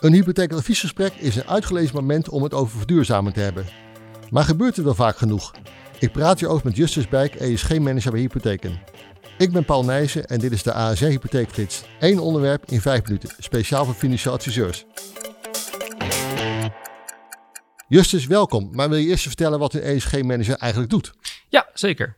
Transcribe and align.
Een 0.00 0.12
hypotheekadviesgesprek 0.12 1.12
is 1.14 1.36
een 1.36 1.46
uitgelezen 1.46 1.94
moment 1.94 2.28
om 2.28 2.42
het 2.42 2.54
over 2.54 2.78
verduurzamen 2.78 3.32
te 3.32 3.40
hebben. 3.40 3.66
Maar 4.30 4.44
gebeurt 4.44 4.76
het 4.76 4.84
wel 4.84 4.94
vaak 4.94 5.16
genoeg? 5.16 5.52
Ik 5.98 6.12
praat 6.12 6.38
hierover 6.40 6.66
met 6.66 6.76
Justus 6.76 7.08
Bijk, 7.08 7.34
ESG-manager 7.34 8.10
bij 8.10 8.20
Hypotheken. 8.20 8.80
Ik 9.38 9.52
ben 9.52 9.64
Paul 9.64 9.84
Nijssen 9.84 10.26
en 10.26 10.38
dit 10.38 10.52
is 10.52 10.62
de 10.62 10.72
ASR 10.72 11.04
Hypotheekgids. 11.04 11.84
Eén 11.98 12.18
onderwerp 12.18 12.64
in 12.66 12.80
vijf 12.80 13.02
minuten, 13.02 13.30
speciaal 13.38 13.84
voor 13.84 13.94
financieel 13.94 14.34
adviseurs. 14.34 14.84
Justus, 17.88 18.26
welkom. 18.26 18.68
Maar 18.72 18.88
wil 18.88 18.98
je 18.98 19.06
eerst 19.06 19.26
vertellen 19.26 19.58
wat 19.58 19.74
een 19.74 19.82
ESG-manager 19.82 20.56
eigenlijk 20.56 20.90
doet? 20.90 21.12
Ja, 21.48 21.68
zeker. 21.74 22.16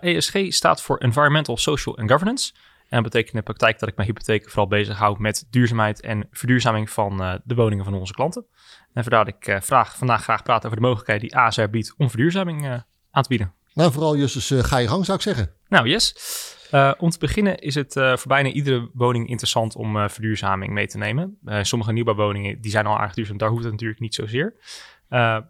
ESG 0.00 0.36
staat 0.48 0.82
voor 0.82 0.98
Environmental, 0.98 1.56
Social 1.56 1.98
and 1.98 2.10
Governance. 2.10 2.52
En 2.94 3.02
dat 3.02 3.12
betekent 3.12 3.34
in 3.34 3.38
de 3.38 3.44
praktijk 3.44 3.78
dat 3.78 3.88
ik 3.88 3.96
mijn 3.96 4.08
hypotheken 4.08 4.48
vooral 4.48 4.66
bezighoud 4.66 5.18
met 5.18 5.46
duurzaamheid 5.50 6.00
en 6.00 6.28
verduurzaming 6.30 6.90
van 6.90 7.22
uh, 7.22 7.34
de 7.44 7.54
woningen 7.54 7.84
van 7.84 7.94
onze 7.94 8.12
klanten. 8.12 8.46
En 8.92 9.02
vandaar 9.02 9.24
dat 9.24 9.34
ik 9.34 9.46
uh, 9.46 9.60
vraag, 9.60 9.96
vandaag 9.96 10.22
graag 10.22 10.42
praat 10.42 10.64
over 10.64 10.76
de 10.76 10.82
mogelijkheden 10.82 11.22
die 11.22 11.36
ASR 11.36 11.68
biedt 11.70 11.94
om 11.96 12.10
verduurzaming 12.10 12.64
uh, 12.64 12.70
aan 13.10 13.22
te 13.22 13.28
bieden. 13.28 13.52
Nou, 13.72 13.92
vooral 13.92 14.16
Justus, 14.16 14.66
ga 14.66 14.78
je 14.78 14.88
gang 14.88 15.04
zou 15.04 15.16
ik 15.16 15.22
zeggen. 15.22 15.52
Nou, 15.68 15.88
yes. 15.88 16.14
Om 16.98 17.10
te 17.10 17.18
beginnen 17.18 17.58
is 17.58 17.74
het 17.74 17.92
voor 17.92 18.28
bijna 18.28 18.48
iedere 18.48 18.90
woning 18.92 19.28
interessant 19.28 19.76
om 19.76 20.08
verduurzaming 20.08 20.72
mee 20.72 20.86
te 20.86 20.98
nemen. 20.98 21.38
sommige 21.62 21.92
nieuwbouwwoningen 21.92 22.60
die 22.60 22.70
zijn 22.70 22.86
al 22.86 22.98
aardig 22.98 23.14
duurzaam, 23.14 23.38
daar 23.38 23.48
hoeft 23.50 23.62
het 23.62 23.72
natuurlijk 23.72 24.00
niet 24.00 24.14
zozeer. 24.14 24.54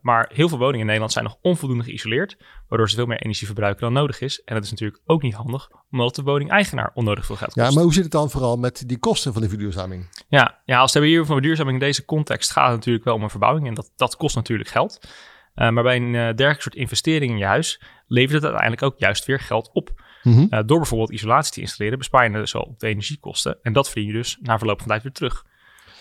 Maar 0.02 0.30
heel 0.32 0.48
veel 0.48 0.58
woningen 0.58 0.80
in 0.80 0.86
Nederland 0.86 1.12
zijn 1.12 1.24
nog 1.24 1.36
onvoldoende 1.40 1.84
geïsoleerd, 1.84 2.36
waardoor 2.68 2.90
ze 2.90 2.96
veel 2.96 3.06
meer 3.06 3.22
energie 3.22 3.46
verbruiken 3.46 3.82
dan 3.82 3.92
nodig 3.92 4.20
is. 4.20 4.42
En 4.44 4.54
dat 4.54 4.64
is 4.64 4.70
natuurlijk 4.70 5.02
ook 5.06 5.22
niet 5.22 5.34
handig, 5.34 5.70
omdat 5.90 6.14
de 6.14 6.22
woningeigenaar 6.22 6.90
onnodig 6.94 7.26
veel 7.26 7.36
geld 7.36 7.52
kost. 7.52 7.66
Ja, 7.66 7.74
maar 7.74 7.82
hoe 7.82 7.92
zit 7.92 8.02
het 8.02 8.12
dan 8.12 8.30
vooral 8.30 8.56
met 8.56 8.82
die 8.86 8.98
kosten 8.98 9.32
van 9.32 9.42
de 9.42 9.48
verduurzaming? 9.48 10.24
Ja, 10.28 10.58
ja 10.64 10.78
als 10.78 10.92
we 10.92 10.98
hebben 10.98 11.16
hier 11.16 11.26
van 11.26 11.34
verduurzaming 11.34 11.80
in 11.80 11.86
deze 11.86 12.04
context 12.04 12.50
gaat 12.50 12.66
het 12.66 12.74
natuurlijk 12.74 13.04
wel 13.04 13.14
om 13.14 13.22
een 13.22 13.30
verbouwing 13.30 13.66
en 13.66 13.74
dat, 13.74 13.92
dat 13.96 14.16
kost 14.16 14.36
natuurlijk 14.36 14.68
geld. 14.68 15.08
Uh, 15.54 15.70
maar 15.70 15.82
bij 15.82 15.96
een 15.96 16.14
uh, 16.14 16.24
dergelijke 16.24 16.62
soort 16.62 16.74
investering 16.74 17.32
in 17.32 17.38
je 17.38 17.44
huis 17.44 17.80
levert 18.06 18.32
het 18.32 18.44
uiteindelijk 18.44 18.82
ook 18.82 18.98
juist 18.98 19.24
weer 19.24 19.40
geld 19.40 19.70
op. 19.72 20.02
Mm 20.22 20.32
-hmm. 20.32 20.66
door 20.66 20.78
bijvoorbeeld 20.78 21.10
isolatie 21.10 21.52
te 21.52 21.60
installeren 21.60 21.98
bespaar 21.98 22.24
je 22.24 22.32
dus 22.32 22.54
al 22.54 22.62
op 22.62 22.78
de 22.78 22.86
energiekosten 22.86 23.58
en 23.62 23.72
dat 23.72 23.90
verdien 23.90 24.06
je 24.06 24.12
dus 24.12 24.38
na 24.40 24.58
verloop 24.58 24.78
van 24.78 24.88
tijd 24.88 25.02
weer 25.02 25.12
terug. 25.12 25.44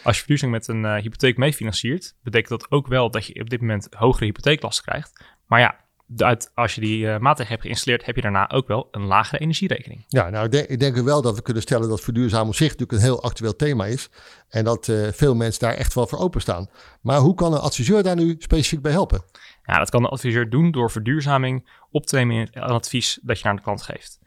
Als 0.04 0.16
je 0.16 0.20
verduurzaming 0.20 0.58
met 0.58 0.68
een 0.68 1.02
hypotheek 1.02 1.38
meefinanciert, 1.38 2.16
betekent 2.24 2.50
dat 2.50 2.72
ook 2.72 2.88
wel 2.88 3.12
dat 3.12 3.26
je 3.26 3.42
op 3.42 3.50
dit 3.50 3.62
moment 3.62 3.88
hogere 3.92 4.26
hypotheeklasten 4.26 4.86
krijgt. 4.86 5.26
Maar 5.48 5.60
ja, 5.60 5.83
uit, 6.18 6.52
als 6.54 6.76
je 6.76 6.82
die 6.82 6.98
uh, 6.98 7.18
maatregelen 7.18 7.48
hebt 7.48 7.62
geïnstalleerd, 7.62 8.06
heb 8.06 8.16
je 8.16 8.22
daarna 8.22 8.50
ook 8.50 8.68
wel 8.68 8.88
een 8.92 9.06
lagere 9.06 9.42
energierekening. 9.42 10.04
Ja, 10.08 10.30
nou, 10.30 10.46
ik 10.46 10.52
denk, 10.52 10.68
ik 10.68 10.80
denk 10.80 10.96
wel 10.96 11.22
dat 11.22 11.36
we 11.36 11.42
kunnen 11.42 11.64
stellen 11.64 11.90
dat 11.90 12.02
verduurzamen 12.02 12.48
op 12.48 12.56
zich 12.56 12.68
natuurlijk 12.68 12.92
een 12.92 13.04
heel 13.04 13.24
actueel 13.24 13.56
thema 13.56 13.86
is. 13.86 14.10
En 14.50 14.64
dat 14.64 14.88
uh, 14.88 15.08
veel 15.12 15.36
mensen 15.36 15.62
daar 15.62 15.74
echt 15.74 15.94
wel 15.94 16.08
voor 16.08 16.20
openstaan. 16.20 16.70
Maar 17.02 17.20
hoe 17.20 17.36
kan 17.36 17.54
een 17.54 17.60
adviseur 17.60 18.04
daar 18.04 18.16
nu 18.16 18.36
specifiek 18.40 18.82
bij 18.82 18.92
helpen? 18.92 19.24
Ja, 19.64 19.78
dat 19.78 19.90
kan 19.90 20.02
de 20.02 20.10
adviseur 20.10 20.50
doen 20.50 20.72
door 20.72 20.92
verduurzaming 20.92 21.70
op 21.92 22.06
te 22.06 22.16
nemen 22.16 22.36
in 22.36 22.42
het 22.42 22.56
advies 22.72 23.20
dat 23.22 23.38
je 23.38 23.44
naar 23.46 23.56
de 23.56 23.62
klant 23.62 23.82
geeft. 23.82 24.20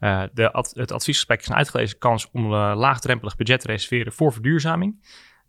Uh, 0.00 0.22
de 0.32 0.52
ad, 0.52 0.70
het 0.74 0.92
adviesgesprek 0.92 1.40
is 1.40 1.48
een 1.48 1.54
uitgelezen 1.54 1.98
kans 1.98 2.28
om 2.32 2.52
een 2.52 2.76
laagdrempelig 2.76 3.36
budget 3.36 3.60
te 3.60 3.66
reserveren 3.66 4.12
voor 4.12 4.32
verduurzaming. 4.32 5.00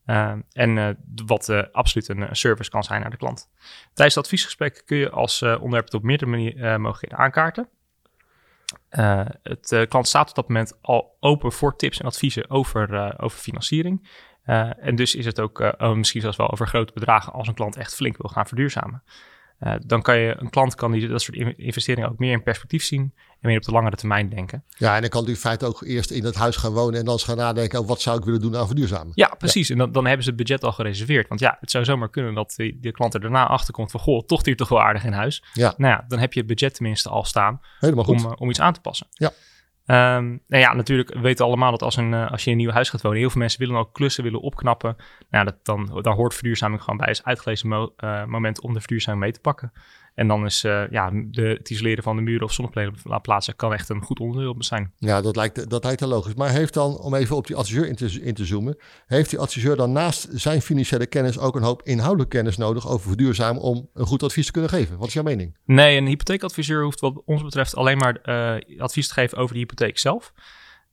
Uh, 0.06 0.34
en 0.52 0.78
uh, 0.78 0.90
wat 1.26 1.72
absoluut 1.72 2.10
een, 2.10 2.36
service 2.36 2.70
kan 2.70 2.84
zijn 2.84 3.02
naar 3.02 3.10
de 3.10 3.18
klant. 3.18 3.50
Tijdens 3.94 4.16
het 4.16 4.24
adviesgesprek 4.24 4.84
kun 4.86 4.98
je 4.98 5.10
als 5.10 5.42
onderwerp 5.42 5.86
het 5.86 5.94
op 5.94 6.04
meerdere 6.04 6.32
manieren 6.32 6.82
mogelijkheden 6.82 7.26
aankaarten. 7.26 7.68
het 9.44 9.86
klant 9.90 10.08
staat 10.08 10.30
op 10.30 10.36
dat 10.36 10.48
moment 10.48 10.78
al 10.82 11.18
open 11.20 11.52
voor 11.52 11.76
tips 11.76 12.00
en 12.00 12.06
adviezen 12.06 12.50
over, 12.50 13.14
over 13.22 13.40
financiering. 13.40 14.10
en 14.80 14.96
dus 14.96 15.16
is 15.16 15.26
het 15.26 15.40
ook 15.40 15.76
misschien 15.80 16.22
zelfs 16.22 16.38
wel 16.38 16.52
over 16.52 16.68
grote 16.68 16.94
bedragen 16.94 17.34
als 17.34 17.48
een 17.48 17.54
klant 17.54 17.76
echt 17.76 17.96
flink 17.96 18.18
wil 18.18 18.30
gaan 18.30 18.48
verduurzamen. 18.48 19.04
Uh, 19.64 19.74
dan 19.86 20.02
kan 20.02 20.18
je 20.18 20.36
een 20.38 20.50
klant 20.50 20.76
kan 20.76 20.92
die 20.92 21.08
dat 21.08 21.22
soort 21.22 21.38
investeringen 21.58 22.10
ook 22.10 22.18
meer 22.18 22.32
in 22.32 22.44
perspectief 22.44 22.84
zien 22.84 23.14
en 23.40 23.50
meer 23.50 23.58
op 23.58 23.64
de 23.64 23.72
langere 23.72 23.96
termijn 23.96 24.30
denken. 24.30 24.64
Ja, 24.68 24.96
en 24.96 25.02
dan 25.02 25.10
kan 25.10 25.22
die 25.22 25.34
in 25.34 25.40
feite 25.40 25.66
ook 25.66 25.82
eerst 25.82 26.12
in 26.12 26.26
het 26.26 26.36
huis 26.36 26.56
gaan 26.56 26.72
wonen 26.72 27.00
en 27.00 27.06
dan 27.06 27.14
eens 27.14 27.24
gaan 27.24 27.38
nadenken 27.38 27.78
over 27.78 27.90
wat 27.90 28.02
zou 28.02 28.18
ik 28.18 28.24
willen 28.24 28.42
doen 28.42 28.56
aan 28.56 28.66
verduurzamen. 28.68 29.12
Ja, 29.16 29.36
precies. 29.38 29.68
Ja. 29.68 29.74
En 29.74 29.80
dan, 29.80 29.92
dan 29.92 30.06
hebben 30.06 30.24
ze 30.24 30.30
het 30.30 30.38
budget 30.38 30.64
al 30.64 30.72
gereserveerd. 30.72 31.28
Want 31.28 31.40
ja, 31.40 31.58
het 31.60 31.72
zou 31.72 31.86
zomaar 31.86 32.10
kunnen 32.10 32.34
dat 32.34 32.54
de, 32.56 32.78
de 32.80 32.92
klant 32.92 33.14
er 33.14 33.22
daarna 33.22 33.48
achter 33.48 33.74
komt 33.74 33.92
van 33.92 34.00
goh, 34.00 34.26
toch 34.26 34.46
hier 34.46 34.56
toch 34.56 34.70
wel 34.70 34.82
aardig 34.82 35.04
in 35.04 35.14
huis. 35.14 35.44
Ja. 35.54 35.74
Nou 35.78 35.94
ja, 35.94 36.06
dan 36.08 36.20
heb 36.20 36.34
je 36.34 36.40
het 36.40 36.48
budget 36.48 36.74
tenminste 36.74 37.10
al 37.10 37.24
staan 37.24 37.62
Helemaal 37.80 38.04
goed. 38.04 38.24
Om, 38.24 38.32
uh, 38.32 38.32
om 38.38 38.50
iets 38.50 38.60
aan 38.60 38.74
te 38.74 38.82
passen. 38.82 39.08
Ja. 39.12 39.32
Um, 39.86 40.44
nou 40.48 40.64
ja, 40.64 40.74
natuurlijk 40.74 41.14
weten 41.14 41.46
we 41.46 41.52
allemaal 41.52 41.72
dat 41.72 41.82
als, 41.82 41.98
een, 41.98 42.12
uh, 42.12 42.32
als 42.32 42.44
je 42.44 42.52
in 42.52 42.58
een 42.58 42.64
nieuw 42.64 42.74
huis 42.74 42.90
gaat 42.90 43.02
wonen, 43.02 43.20
heel 43.20 43.30
veel 43.30 43.40
mensen 43.42 43.60
willen 43.60 43.76
ook 43.76 43.94
klussen, 43.94 44.24
willen 44.24 44.42
opknappen. 44.42 44.96
Nou, 45.30 45.46
dat, 45.46 45.66
dan, 45.66 46.00
daar 46.02 46.14
hoort 46.14 46.34
verduurzaming 46.34 46.82
gewoon 46.82 46.98
bij. 46.98 47.10
is 47.10 47.24
uitgelezen 47.24 47.92
uh, 47.98 48.26
moment 48.26 48.62
om 48.62 48.74
de 48.74 48.80
verduurzaming 48.80 49.24
mee 49.24 49.32
te 49.32 49.40
pakken. 49.40 49.72
En 50.14 50.28
dan 50.28 50.46
is 50.46 50.64
uh, 50.64 50.84
ja, 50.90 51.12
de, 51.14 51.42
het 51.42 51.70
isoleren 51.70 52.04
van 52.04 52.16
de 52.16 52.22
muren 52.22 52.44
of 52.44 52.54
zonnepanelen 52.54 53.22
plaatsen 53.22 53.56
kan 53.56 53.74
echt 53.74 53.90
een 53.90 54.02
goed 54.02 54.20
onderdeel 54.20 54.56
zijn. 54.58 54.94
Ja, 54.98 55.22
dat 55.22 55.36
lijkt, 55.36 55.70
dat 55.70 55.84
lijkt 55.84 56.02
logisch. 56.02 56.34
Maar 56.34 56.50
heeft 56.50 56.74
dan, 56.74 56.98
om 56.98 57.16
even 57.16 57.36
op 57.36 57.48
die 57.48 57.56
adviseur 57.56 57.88
in 57.88 57.96
te, 57.96 58.22
in 58.22 58.34
te 58.34 58.46
zoomen, 58.46 58.78
heeft 59.06 59.30
die 59.30 59.40
adviseur 59.40 59.76
dan 59.76 59.92
naast 59.92 60.28
zijn 60.32 60.62
financiële 60.62 61.06
kennis 61.06 61.40
ook 61.40 61.56
een 61.56 61.64
hoop 61.64 61.82
inhoudelijke 61.84 62.36
kennis 62.36 62.58
nodig 62.58 62.88
over 62.88 63.08
verduurzamen 63.08 63.62
om 63.62 63.90
een 63.94 64.06
goed 64.06 64.24
advies 64.24 64.46
te 64.46 64.52
kunnen 64.52 64.70
geven? 64.70 64.98
Wat 64.98 65.08
is 65.08 65.14
jouw 65.14 65.24
mening? 65.24 65.58
Nee, 65.66 65.98
een 65.98 66.08
hypotheekadviseur 66.08 66.84
hoeft 66.84 67.00
wat 67.00 67.22
ons 67.26 67.44
betreft 67.44 67.76
alleen 67.76 67.98
maar 67.98 68.20
uh, 68.24 68.82
advies 68.82 69.08
te 69.08 69.14
geven 69.14 69.38
over 69.38 69.54
de 69.54 69.60
hypotheek 69.60 69.98
zelf. 69.98 70.34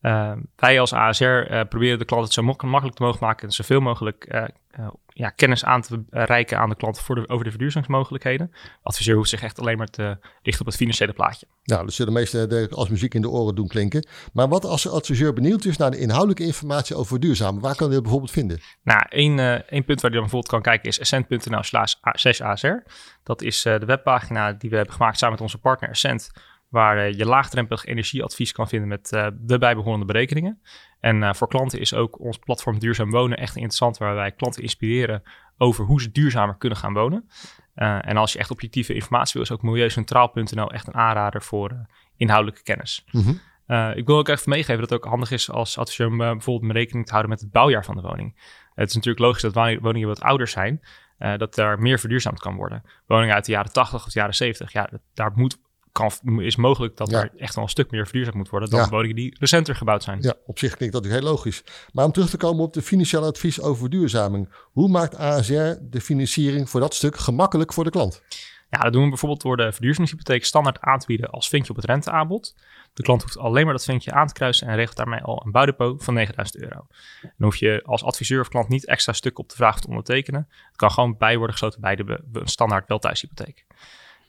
Uh, 0.02 0.32
wij 0.56 0.80
als 0.80 0.92
ASR 0.92 1.24
uh, 1.24 1.60
proberen 1.68 1.98
de 1.98 2.04
klant 2.04 2.24
het 2.24 2.32
zo 2.32 2.42
makkelijk 2.42 2.96
te 2.96 3.02
mogen 3.02 3.18
maken 3.20 3.46
en 3.46 3.52
zoveel 3.52 3.80
mogelijk 3.80 4.26
uh, 4.34 4.88
ja, 5.08 5.30
kennis 5.30 5.64
aan 5.64 5.82
te 5.82 6.02
reiken 6.10 6.58
aan 6.58 6.68
de 6.68 6.76
klant 6.76 7.00
voor 7.00 7.14
de, 7.14 7.28
over 7.28 7.44
de 7.44 7.50
verduurzamingsmogelijkheden. 7.50 8.50
De 8.52 8.68
adviseur 8.82 9.16
hoeft 9.16 9.28
zich 9.28 9.42
echt 9.42 9.60
alleen 9.60 9.78
maar 9.78 9.90
te 9.90 10.18
richten 10.42 10.60
op 10.60 10.66
het 10.66 10.76
financiële 10.76 11.12
plaatje. 11.12 11.46
Nou, 11.64 11.84
dat 11.84 11.92
zullen 11.92 12.14
de 12.14 12.18
meeste 12.18 12.68
als 12.70 12.88
muziek 12.88 13.14
in 13.14 13.20
de 13.20 13.28
oren 13.28 13.54
doen 13.54 13.68
klinken. 13.68 14.06
Maar 14.32 14.48
wat 14.48 14.64
als 14.64 14.82
de 14.82 14.88
adviseur 14.88 15.32
benieuwd 15.32 15.64
is 15.64 15.76
naar 15.76 15.90
de 15.90 15.98
inhoudelijke 15.98 16.44
informatie 16.44 16.96
over 16.96 17.08
verduurzamen? 17.08 17.60
Waar 17.60 17.74
kan 17.74 17.84
hij 17.86 17.94
dat 17.94 18.02
bijvoorbeeld 18.02 18.32
vinden? 18.32 18.60
Nou, 18.82 19.02
één, 19.08 19.38
één 19.68 19.84
punt 19.84 20.00
waar 20.00 20.10
je 20.10 20.16
dan 20.16 20.28
bijvoorbeeld 20.28 20.52
kan 20.52 20.62
kijken 20.62 20.88
is 20.88 20.98
essent.nl 20.98 21.62
slash 21.62 22.40
ASR. 22.40 22.76
Dat 23.22 23.42
is 23.42 23.62
de 23.62 23.84
webpagina 23.86 24.52
die 24.52 24.70
we 24.70 24.76
hebben 24.76 24.94
gemaakt 24.94 25.18
samen 25.18 25.34
met 25.34 25.42
onze 25.42 25.58
partner 25.58 25.90
Essent 25.90 26.30
waar 26.70 27.08
uh, 27.08 27.18
je 27.18 27.26
laagdrempelig 27.26 27.84
energieadvies 27.84 28.52
kan 28.52 28.68
vinden 28.68 28.88
met 28.88 29.12
uh, 29.12 29.26
de 29.40 29.58
bijbehorende 29.58 30.06
berekeningen. 30.06 30.62
En 31.00 31.22
uh, 31.22 31.32
voor 31.32 31.48
klanten 31.48 31.80
is 31.80 31.94
ook 31.94 32.20
ons 32.20 32.38
platform 32.38 32.78
Duurzaam 32.78 33.10
Wonen 33.10 33.38
echt 33.38 33.54
interessant, 33.54 33.98
waar 33.98 34.14
wij 34.14 34.32
klanten 34.32 34.62
inspireren 34.62 35.22
over 35.58 35.84
hoe 35.84 36.00
ze 36.00 36.12
duurzamer 36.12 36.56
kunnen 36.56 36.78
gaan 36.78 36.92
wonen. 36.92 37.28
en 37.74 38.16
als 38.16 38.32
je 38.32 38.38
echt 38.38 38.50
objectieve 38.50 38.94
informatie 38.94 39.32
wil, 39.32 39.42
is 39.42 39.50
ook 39.50 39.62
milieucentraal.nl 39.62 40.72
echt 40.72 40.86
een 40.86 40.94
aanrader 40.94 41.42
voor 41.42 41.86
inhoudelijke 42.16 42.62
kennis. 42.62 43.04
Mm 43.10 43.22
-hmm. 43.66 43.90
ik 43.90 44.06
wil 44.06 44.18
ook 44.18 44.28
even 44.28 44.50
meegeven 44.50 44.80
dat 44.80 44.90
het 44.90 44.98
ook 44.98 45.10
handig 45.10 45.30
is 45.30 45.50
als 45.50 45.78
adviseur 45.78 46.06
om 46.06 46.16
bijvoorbeeld 46.16 46.70
een 46.70 46.78
rekening 46.78 47.04
te 47.04 47.10
houden 47.10 47.30
met 47.30 47.40
het 47.40 47.50
bouwjaar 47.50 47.84
van 47.84 47.94
de 47.94 48.02
woning. 48.02 48.40
het 48.74 48.88
is 48.88 48.94
natuurlijk 48.94 49.24
logisch 49.24 49.42
dat 49.42 49.78
woningen 49.80 50.08
wat 50.08 50.20
ouder 50.20 50.48
zijn, 50.48 50.80
dat 51.18 51.54
daar 51.54 51.78
meer 51.78 51.98
verduurzaamd 51.98 52.40
kan 52.40 52.56
worden. 52.56 52.82
Woningen 53.06 53.34
uit 53.34 53.44
de 53.44 53.52
jaren 53.52 53.72
80 53.72 54.06
of 54.06 54.12
de 54.12 54.18
jaren 54.18 54.34
70, 54.34 54.72
ja, 54.72 54.90
daar 55.14 55.32
moet 55.34 55.58
kan, 55.92 56.10
is 56.38 56.56
mogelijk 56.56 56.96
dat 56.96 57.10
ja. 57.10 57.22
er 57.22 57.30
echt 57.36 57.54
wel 57.54 57.64
een 57.64 57.70
stuk 57.70 57.90
meer 57.90 58.04
verduurzaamd 58.04 58.36
moet 58.36 58.48
worden 58.48 58.70
dan 58.70 58.80
ja. 58.80 58.88
woningen 58.88 59.16
die 59.16 59.36
recenter 59.38 59.76
gebouwd 59.76 60.02
zijn. 60.02 60.18
Ja, 60.22 60.34
op 60.46 60.58
zich 60.58 60.76
klinkt 60.76 60.94
dat 60.94 61.04
heel 61.04 61.20
logisch. 61.20 61.64
Maar 61.92 62.04
om 62.04 62.12
terug 62.12 62.30
te 62.30 62.36
komen 62.36 62.64
op 62.64 62.72
de 62.72 62.82
financiële 62.82 63.26
advies 63.26 63.60
over 63.60 63.78
verduurzaming. 63.78 64.48
Hoe 64.72 64.88
maakt 64.88 65.16
ASR 65.16 65.72
de 65.80 66.00
financiering 66.00 66.70
voor 66.70 66.80
dat 66.80 66.94
stuk 66.94 67.16
gemakkelijk 67.16 67.72
voor 67.72 67.84
de 67.84 67.90
klant? 67.90 68.22
Ja, 68.70 68.78
dat 68.78 68.92
doen 68.92 69.02
we 69.02 69.08
bijvoorbeeld 69.08 69.42
door 69.42 69.56
de 69.56 69.72
verduurzamingshypotheek 69.72 70.44
standaard 70.44 70.80
aan 70.80 70.98
te 70.98 71.06
bieden 71.06 71.30
als 71.30 71.48
vinkje 71.48 71.70
op 71.70 71.76
het 71.76 71.84
renteaanbod. 71.84 72.54
De 72.94 73.02
klant 73.02 73.22
hoeft 73.22 73.38
alleen 73.38 73.64
maar 73.64 73.74
dat 73.74 73.84
vinkje 73.84 74.12
aan 74.12 74.26
te 74.26 74.32
kruisen 74.32 74.68
en 74.68 74.76
regelt 74.76 74.96
daarmee 74.96 75.20
al 75.20 75.42
een 75.44 75.50
bouwdepot 75.50 76.04
van 76.04 76.14
9000 76.14 76.62
euro. 76.62 76.86
Dan 77.20 77.32
hoef 77.36 77.56
je 77.56 77.82
als 77.84 78.04
adviseur 78.04 78.40
of 78.40 78.48
klant 78.48 78.68
niet 78.68 78.86
extra 78.86 79.12
stukken 79.12 79.42
op 79.42 79.50
de 79.50 79.56
vraag 79.56 79.80
te 79.80 79.88
ondertekenen. 79.88 80.48
Het 80.66 80.76
kan 80.76 80.90
gewoon 80.90 81.16
bij 81.18 81.36
worden 81.36 81.52
gesloten 81.52 81.80
bij 81.80 81.96
de 81.96 82.20
standaard 82.44 82.88
welthuishypotheek. 82.88 83.66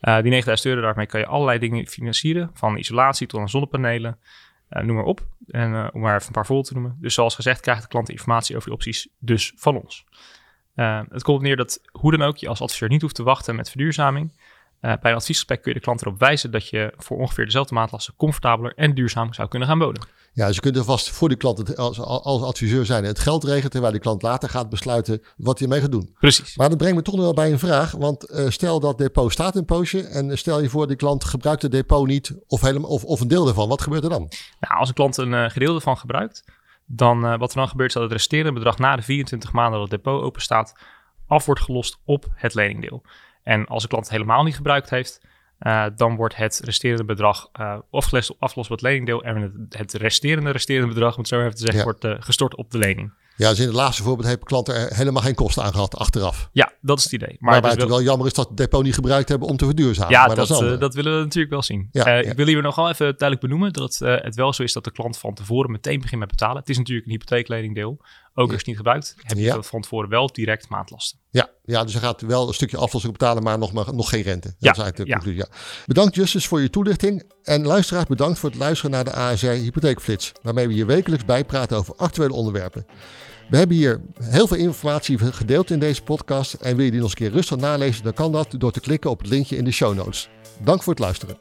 Uh, 0.01 0.21
die 0.21 0.31
9000 0.31 0.69
euro, 0.69 0.81
daarmee 0.81 1.05
kan 1.05 1.19
je 1.19 1.25
allerlei 1.25 1.59
dingen 1.59 1.87
financieren. 1.87 2.49
Van 2.53 2.77
isolatie 2.77 3.27
tot 3.27 3.39
aan 3.39 3.49
zonnepanelen. 3.49 4.19
Uh, 4.69 4.83
noem 4.83 4.95
maar 4.95 5.05
op. 5.05 5.27
En 5.47 5.71
uh, 5.71 5.87
om 5.91 6.01
maar 6.01 6.15
even 6.15 6.27
een 6.27 6.33
paar 6.33 6.45
voorbeelden 6.45 6.73
te 6.73 6.79
noemen. 6.79 6.97
Dus 7.01 7.13
zoals 7.13 7.35
gezegd 7.35 7.61
krijgt 7.61 7.81
de 7.81 7.87
klant 7.87 8.09
informatie 8.09 8.55
over 8.55 8.67
die 8.67 8.77
opties 8.77 9.07
dus 9.19 9.53
van 9.55 9.81
ons. 9.81 10.05
het 11.09 11.23
komt 11.23 11.41
neer 11.41 11.55
dat 11.55 11.81
hoe 11.91 12.11
dan 12.11 12.21
ook 12.21 12.37
je 12.37 12.47
als 12.47 12.61
adviseur 12.61 12.89
niet 12.89 13.01
hoeft 13.01 13.15
te 13.15 13.23
wachten 13.23 13.55
met 13.55 13.69
verduurzaming. 13.69 14.33
Uh, 14.81 14.93
bij 15.01 15.11
een 15.11 15.17
adviesgesprek 15.17 15.61
kun 15.61 15.71
je 15.71 15.77
de 15.77 15.83
klant 15.83 16.01
erop 16.01 16.19
wijzen 16.19 16.51
dat 16.51 16.67
je 16.67 16.93
voor 16.97 17.17
ongeveer 17.17 17.45
dezelfde 17.45 17.73
maatlasten 17.73 18.13
comfortabeler 18.17 18.73
en 18.75 18.93
duurzaam 18.93 19.33
zou 19.33 19.47
kunnen 19.47 19.67
gaan 19.67 19.79
wonen. 19.79 20.07
Ja, 20.33 20.45
dus 20.47 20.55
je 20.55 20.61
kunt 20.61 20.77
er 20.77 20.83
vast 20.83 21.09
voor 21.09 21.27
die 21.27 21.37
klant 21.37 21.77
als, 21.77 21.99
als 21.99 22.41
adviseur 22.41 22.85
zijn 22.85 23.03
het 23.03 23.19
geld 23.19 23.43
regelen, 23.43 23.71
terwijl 23.71 23.93
de 23.93 23.99
klant 23.99 24.21
later 24.21 24.49
gaat 24.49 24.69
besluiten 24.69 25.21
wat 25.37 25.59
hij 25.59 25.67
mee 25.67 25.81
gaat 25.81 25.91
doen. 25.91 26.15
Precies. 26.19 26.57
Maar 26.57 26.69
dat 26.69 26.77
brengt 26.77 26.95
me 26.95 27.01
toch 27.01 27.15
nog 27.15 27.23
wel 27.23 27.33
bij 27.33 27.51
een 27.51 27.59
vraag, 27.59 27.91
want 27.91 28.31
uh, 28.31 28.49
stel 28.49 28.79
dat 28.79 28.97
depot 28.97 29.31
staat 29.31 29.55
een 29.55 29.65
poosje 29.65 30.07
en 30.07 30.37
stel 30.37 30.61
je 30.61 30.69
voor 30.69 30.87
die 30.87 30.95
klant 30.95 31.23
gebruikt 31.23 31.61
het 31.61 31.71
depot 31.71 32.07
niet 32.07 32.35
of, 32.47 32.61
helemaal, 32.61 32.89
of, 32.89 33.03
of 33.03 33.21
een 33.21 33.27
deel 33.27 33.47
ervan. 33.47 33.69
Wat 33.69 33.81
gebeurt 33.81 34.03
er 34.03 34.09
dan? 34.09 34.31
Nou, 34.59 34.79
als 34.79 34.87
een 34.89 34.95
klant 34.95 35.17
een 35.17 35.31
uh, 35.31 35.49
gedeelte 35.49 35.81
van 35.81 35.97
gebruikt, 35.97 36.43
dan, 36.85 37.37
wat 37.37 37.49
er 37.49 37.57
dan 37.57 37.67
gebeurt 37.67 37.89
is 37.89 37.93
dat 37.93 38.03
het 38.03 38.11
resterende 38.11 38.53
bedrag 38.53 38.77
na 38.77 38.95
de 38.95 39.01
24 39.01 39.51
maanden 39.51 39.79
dat 39.79 39.91
het 39.91 40.03
depot 40.03 40.23
open 40.23 40.41
staat, 40.41 40.73
af 41.27 41.45
wordt 41.45 41.61
gelost 41.61 41.97
op 42.05 42.25
het 42.35 42.53
leningdeel. 42.53 43.03
En 43.43 43.65
als 43.65 43.81
de 43.81 43.89
klant 43.89 44.03
het 44.03 44.13
helemaal 44.13 44.43
niet 44.43 44.55
gebruikt 44.55 44.89
heeft, 44.89 45.21
uh, 45.61 45.85
dan 45.95 46.15
wordt 46.15 46.35
het 46.35 46.61
resterende 46.63 47.05
bedrag 47.05 47.49
uh, 47.59 47.77
afgelost, 47.91 48.31
op 48.39 48.69
het 48.69 48.81
leningdeel 48.81 49.23
en 49.23 49.41
het, 49.41 49.77
het 49.77 49.93
resterende 49.93 50.51
resterende 50.51 50.93
bedrag, 50.93 51.13
om 51.13 51.19
het 51.19 51.27
zo 51.27 51.39
even 51.39 51.51
te 51.51 51.57
zeggen, 51.57 51.77
ja. 51.77 51.83
wordt 51.83 52.05
uh, 52.05 52.15
gestort 52.19 52.55
op 52.55 52.71
de 52.71 52.77
lening. 52.77 53.13
Ja, 53.35 53.49
dus 53.49 53.59
in 53.59 53.65
het 53.65 53.75
laatste 53.75 54.03
voorbeeld 54.03 54.27
heeft 54.27 54.39
de 54.39 54.45
klant 54.45 54.67
er 54.67 54.95
helemaal 54.95 55.21
geen 55.21 55.35
kosten 55.35 55.63
aan 55.63 55.71
gehad 55.71 55.95
achteraf. 55.95 56.49
Ja, 56.51 56.71
dat 56.81 56.97
is 56.97 57.03
het 57.03 57.13
idee. 57.13 57.35
Maar 57.39 57.51
Waarbij 57.51 57.69
het 57.71 57.79
wel... 57.79 57.89
wel 57.89 58.01
jammer 58.01 58.27
is 58.27 58.33
dat 58.33 58.47
het 58.47 58.57
depot 58.57 58.83
niet 58.83 58.93
gebruikt 58.93 59.29
hebben 59.29 59.47
om 59.47 59.57
te 59.57 59.65
verduurzamen. 59.65 60.11
Ja, 60.11 60.27
maar 60.27 60.35
dat, 60.35 60.47
dat, 60.47 60.79
dat, 60.79 60.93
willen 60.93 61.17
we 61.17 61.23
natuurlijk 61.23 61.53
wel 61.53 61.61
zien. 61.61 61.89
Ja, 61.91 62.05
Ik 62.05 62.33
wil 62.33 62.45
hier 62.45 62.61
nog 62.61 62.75
wel 62.75 62.89
even 62.89 63.05
duidelijk 63.05 63.41
benoemen 63.41 63.73
dat 63.73 63.97
het, 63.97 64.23
het 64.23 64.35
wel 64.35 64.53
zo 64.53 64.63
is 64.63 64.73
dat 64.73 64.83
de 64.83 64.91
klant 64.91 65.17
van 65.17 65.33
tevoren 65.33 65.71
meteen 65.71 65.99
begint 65.99 66.19
met 66.19 66.29
betalen. 66.29 66.57
Het 66.57 66.69
is 66.69 66.77
natuurlijk 66.77 67.07
een 67.07 67.13
hypotheekleningdeel. 67.13 68.01
Ook 68.33 68.43
als 68.43 68.49
je 68.49 68.57
het 68.57 68.65
niet 68.65 68.75
gebruikt, 68.75 69.15
heb 69.17 69.37
je 69.37 69.43
ja. 69.43 69.61
van 69.61 69.81
tevoren 69.81 70.09
wel 70.09 70.27
direct 70.27 70.69
maandlasten. 70.69 71.19
Ja, 71.29 71.49
ja, 71.63 71.83
dus 71.83 71.93
hij 71.93 72.01
gaat 72.01 72.21
wel 72.21 72.47
een 72.47 72.53
stukje 72.53 72.77
aflossing 72.77 73.13
betalen, 73.13 73.43
maar 73.43 73.57
nog, 73.57 73.73
maar 73.73 73.93
nog 73.93 74.09
geen 74.09 74.21
rente. 74.21 74.47
Dat 74.47 74.55
ja, 74.59 74.71
is 74.71 74.77
eigenlijk 74.77 75.09
de 75.09 75.15
conclusie. 75.15 75.45
Ja. 75.49 75.57
Bedankt 75.85 76.15
Justus 76.15 76.47
voor 76.47 76.61
je 76.61 76.69
toelichting. 76.69 77.31
En 77.43 77.65
luisteraars, 77.65 78.05
bedankt 78.05 78.39
voor 78.39 78.49
het 78.49 78.59
luisteren 78.59 78.91
naar 78.91 79.03
de 79.03 79.13
ASR 79.13 79.47
Hypotheekflits. 79.47 80.31
Waarmee 80.41 80.67
we 80.67 80.75
je 80.75 80.85
wekelijks 80.85 81.25
bijpraten 81.25 81.77
over 81.77 81.95
actuele 81.95 82.33
onderwerpen. 82.33 82.85
We 83.49 83.57
hebben 83.57 83.75
hier 83.75 84.01
heel 84.23 84.47
veel 84.47 84.57
informatie 84.57 85.17
gedeeld 85.17 85.69
in 85.69 85.79
deze 85.79 86.03
podcast. 86.03 86.53
En 86.53 86.75
wil 86.75 86.85
je 86.85 86.91
die 86.91 86.99
nog 86.99 87.09
eens 87.09 87.19
een 87.19 87.25
keer 87.25 87.35
rustig 87.35 87.57
nalezen, 87.57 88.03
dan 88.03 88.13
kan 88.13 88.31
dat 88.31 88.55
door 88.57 88.71
te 88.71 88.79
klikken 88.79 89.09
op 89.09 89.19
het 89.19 89.27
linkje 89.27 89.57
in 89.57 89.63
de 89.63 89.71
show 89.71 89.95
notes. 89.95 90.29
Dank 90.63 90.83
voor 90.83 90.93
het 90.93 91.01
luisteren. 91.01 91.37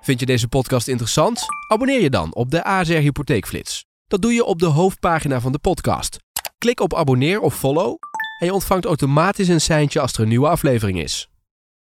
Vind 0.00 0.20
je 0.20 0.26
deze 0.26 0.48
podcast 0.48 0.88
interessant? 0.88 1.44
Abonneer 1.68 2.00
je 2.00 2.10
dan 2.10 2.34
op 2.34 2.50
de 2.50 2.64
ASR 2.64 2.92
Hypotheekflits. 2.92 3.89
Dat 4.10 4.22
doe 4.22 4.32
je 4.32 4.44
op 4.44 4.58
de 4.58 4.66
hoofdpagina 4.66 5.40
van 5.40 5.52
de 5.52 5.58
podcast. 5.58 6.18
Klik 6.58 6.80
op 6.80 6.94
abonneer 6.94 7.40
of 7.40 7.54
follow 7.54 7.96
en 8.38 8.46
je 8.46 8.52
ontvangt 8.52 8.84
automatisch 8.84 9.48
een 9.48 9.60
seintje 9.60 10.00
als 10.00 10.12
er 10.12 10.20
een 10.20 10.28
nieuwe 10.28 10.48
aflevering 10.48 11.02
is. 11.02 11.28